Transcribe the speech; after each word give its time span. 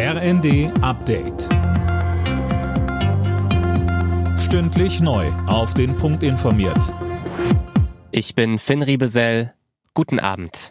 RND 0.00 0.70
Update. 0.80 1.48
Stündlich 4.38 5.00
neu. 5.00 5.26
Auf 5.48 5.74
den 5.74 5.96
Punkt 5.96 6.22
informiert. 6.22 6.94
Ich 8.12 8.36
bin 8.36 8.60
Finn 8.60 8.82
Riebesell. 8.82 9.54
Guten 9.94 10.20
Abend. 10.20 10.70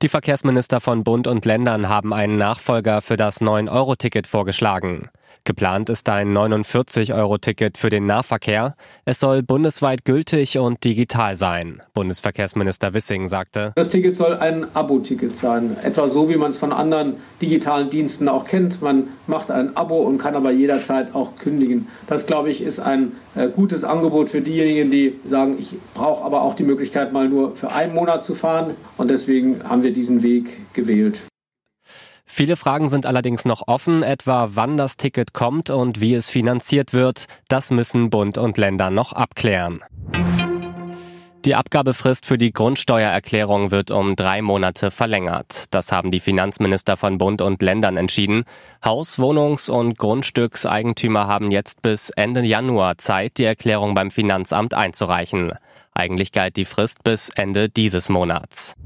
Die 0.00 0.08
Verkehrsminister 0.08 0.80
von 0.80 1.02
Bund 1.02 1.26
und 1.26 1.44
Ländern 1.44 1.88
haben 1.88 2.14
einen 2.14 2.38
Nachfolger 2.38 3.02
für 3.02 3.16
das 3.16 3.40
9-Euro-Ticket 3.40 4.28
vorgeschlagen. 4.28 5.10
Geplant 5.44 5.88
ist 5.88 6.08
ein 6.08 6.36
49-Euro-Ticket 6.36 7.78
für 7.78 7.90
den 7.90 8.06
Nahverkehr. 8.06 8.76
Es 9.04 9.20
soll 9.20 9.42
bundesweit 9.42 10.04
gültig 10.04 10.58
und 10.58 10.84
digital 10.84 11.36
sein. 11.36 11.82
Bundesverkehrsminister 11.94 12.94
Wissing 12.94 13.28
sagte, 13.28 13.72
Das 13.76 13.90
Ticket 13.90 14.14
soll 14.14 14.34
ein 14.34 14.66
Abo-Ticket 14.74 15.36
sein. 15.36 15.76
Etwa 15.82 16.08
so, 16.08 16.28
wie 16.28 16.36
man 16.36 16.50
es 16.50 16.58
von 16.58 16.72
anderen 16.72 17.16
digitalen 17.40 17.90
Diensten 17.90 18.28
auch 18.28 18.44
kennt. 18.44 18.82
Man 18.82 19.08
macht 19.26 19.50
ein 19.50 19.76
Abo 19.76 20.02
und 20.02 20.18
kann 20.18 20.34
aber 20.34 20.50
jederzeit 20.50 21.14
auch 21.14 21.36
kündigen. 21.36 21.88
Das, 22.06 22.26
glaube 22.26 22.50
ich, 22.50 22.60
ist 22.60 22.80
ein 22.80 23.12
äh, 23.34 23.48
gutes 23.48 23.84
Angebot 23.84 24.30
für 24.30 24.40
diejenigen, 24.40 24.90
die 24.90 25.18
sagen, 25.24 25.56
ich 25.58 25.74
brauche 25.94 26.24
aber 26.24 26.42
auch 26.42 26.54
die 26.54 26.64
Möglichkeit, 26.64 27.12
mal 27.12 27.28
nur 27.28 27.56
für 27.56 27.72
einen 27.72 27.94
Monat 27.94 28.24
zu 28.24 28.34
fahren. 28.34 28.74
Und 28.96 29.10
deswegen 29.10 29.62
haben 29.68 29.82
wir 29.82 29.92
diesen 29.92 30.22
Weg 30.22 30.74
gewählt. 30.74 31.20
Viele 32.32 32.54
Fragen 32.54 32.88
sind 32.88 33.06
allerdings 33.06 33.44
noch 33.44 33.66
offen, 33.66 34.04
etwa 34.04 34.50
wann 34.52 34.76
das 34.76 34.96
Ticket 34.96 35.34
kommt 35.34 35.68
und 35.68 36.00
wie 36.00 36.14
es 36.14 36.30
finanziert 36.30 36.92
wird. 36.92 37.26
Das 37.48 37.72
müssen 37.72 38.08
Bund 38.08 38.38
und 38.38 38.56
Länder 38.56 38.88
noch 38.88 39.12
abklären. 39.12 39.80
Die 41.44 41.56
Abgabefrist 41.56 42.24
für 42.24 42.38
die 42.38 42.52
Grundsteuererklärung 42.52 43.72
wird 43.72 43.90
um 43.90 44.14
drei 44.14 44.42
Monate 44.42 44.92
verlängert. 44.92 45.64
Das 45.74 45.90
haben 45.90 46.12
die 46.12 46.20
Finanzminister 46.20 46.96
von 46.96 47.18
Bund 47.18 47.42
und 47.42 47.62
Ländern 47.62 47.96
entschieden. 47.96 48.44
Haus-, 48.84 49.18
Wohnungs- 49.18 49.68
und 49.68 49.98
Grundstückseigentümer 49.98 51.26
haben 51.26 51.50
jetzt 51.50 51.82
bis 51.82 52.10
Ende 52.10 52.42
Januar 52.42 52.96
Zeit, 52.98 53.38
die 53.38 53.44
Erklärung 53.44 53.94
beim 53.94 54.12
Finanzamt 54.12 54.72
einzureichen. 54.72 55.52
Eigentlich 55.94 56.30
galt 56.30 56.56
die 56.56 56.64
Frist 56.64 57.02
bis 57.02 57.28
Ende 57.30 57.68
dieses 57.68 58.08
Monats. 58.08 58.76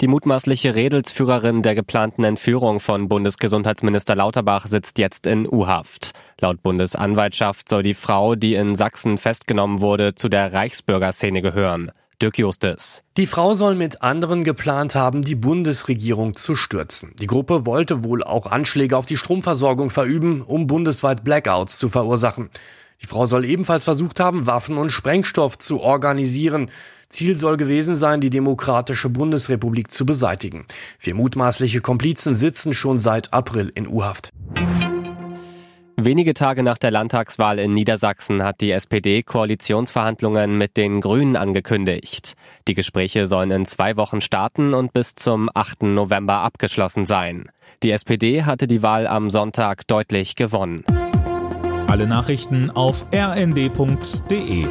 Die 0.00 0.06
mutmaßliche 0.06 0.76
Redelsführerin 0.76 1.62
der 1.62 1.74
geplanten 1.74 2.22
Entführung 2.22 2.78
von 2.78 3.08
Bundesgesundheitsminister 3.08 4.14
Lauterbach 4.14 4.68
sitzt 4.68 4.98
jetzt 4.98 5.26
in 5.26 5.44
U-Haft. 5.44 6.12
Laut 6.40 6.62
Bundesanwaltschaft 6.62 7.68
soll 7.68 7.82
die 7.82 7.94
Frau, 7.94 8.36
die 8.36 8.54
in 8.54 8.76
Sachsen 8.76 9.18
festgenommen 9.18 9.80
wurde, 9.80 10.14
zu 10.14 10.28
der 10.28 10.52
Reichsbürgerszene 10.52 11.42
gehören. 11.42 11.90
Dirk 12.22 12.38
Justis. 12.38 13.02
Die 13.16 13.26
Frau 13.26 13.54
soll 13.54 13.74
mit 13.74 14.02
anderen 14.02 14.44
geplant 14.44 14.94
haben, 14.94 15.22
die 15.22 15.34
Bundesregierung 15.34 16.36
zu 16.36 16.54
stürzen. 16.54 17.12
Die 17.18 17.26
Gruppe 17.26 17.66
wollte 17.66 18.04
wohl 18.04 18.22
auch 18.22 18.46
Anschläge 18.46 18.96
auf 18.96 19.06
die 19.06 19.16
Stromversorgung 19.16 19.90
verüben, 19.90 20.42
um 20.42 20.68
bundesweit 20.68 21.24
Blackouts 21.24 21.76
zu 21.76 21.88
verursachen. 21.88 22.50
Die 23.02 23.06
Frau 23.06 23.26
soll 23.26 23.44
ebenfalls 23.44 23.84
versucht 23.84 24.18
haben, 24.20 24.46
Waffen 24.46 24.76
und 24.76 24.90
Sprengstoff 24.90 25.58
zu 25.58 25.80
organisieren. 25.80 26.70
Ziel 27.10 27.36
soll 27.36 27.56
gewesen 27.56 27.96
sein, 27.96 28.20
die 28.20 28.30
Demokratische 28.30 29.08
Bundesrepublik 29.08 29.90
zu 29.90 30.04
beseitigen. 30.04 30.66
Vier 30.98 31.14
mutmaßliche 31.14 31.80
Komplizen 31.80 32.34
sitzen 32.34 32.74
schon 32.74 32.98
seit 32.98 33.32
April 33.32 33.72
in 33.74 33.88
U-Haft. 33.88 34.32
Wenige 36.00 36.32
Tage 36.32 36.62
nach 36.62 36.78
der 36.78 36.92
Landtagswahl 36.92 37.58
in 37.58 37.74
Niedersachsen 37.74 38.44
hat 38.44 38.60
die 38.60 38.70
SPD 38.70 39.24
Koalitionsverhandlungen 39.24 40.56
mit 40.56 40.76
den 40.76 41.00
Grünen 41.00 41.34
angekündigt. 41.34 42.34
Die 42.68 42.74
Gespräche 42.74 43.26
sollen 43.26 43.50
in 43.50 43.66
zwei 43.66 43.96
Wochen 43.96 44.20
starten 44.20 44.74
und 44.74 44.92
bis 44.92 45.16
zum 45.16 45.50
8. 45.52 45.82
November 45.84 46.34
abgeschlossen 46.34 47.04
sein. 47.04 47.50
Die 47.82 47.90
SPD 47.90 48.44
hatte 48.44 48.68
die 48.68 48.82
Wahl 48.82 49.08
am 49.08 49.28
Sonntag 49.30 49.88
deutlich 49.88 50.36
gewonnen. 50.36 50.84
Alle 51.88 52.06
Nachrichten 52.06 52.70
auf 52.70 53.06
rnd.de 53.12 54.66